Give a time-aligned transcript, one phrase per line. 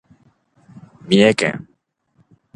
[1.05, 1.67] 三重県